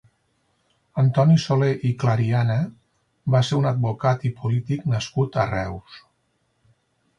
Antoni 1.01 1.35
Soler 1.43 1.69
i 1.89 1.91
Clariana 2.03 2.57
va 3.35 3.43
ser 3.51 3.59
un 3.61 3.69
advocat 3.75 4.27
i 4.33 4.35
polític 4.41 4.91
nascut 4.95 5.41
a 5.45 5.49
Reus. 5.55 6.03